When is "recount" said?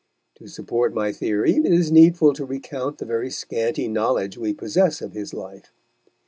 2.43-2.97